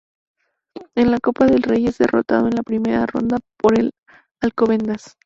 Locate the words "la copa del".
1.11-1.61